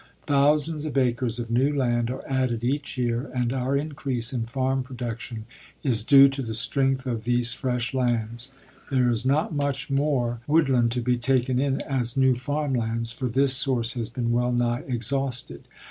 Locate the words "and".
3.35-3.53